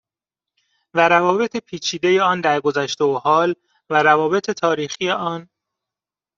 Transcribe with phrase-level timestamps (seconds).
[0.93, 3.55] و روابط پیچیده آن در گذشته و حال
[3.89, 5.49] و روابط تاریخی آن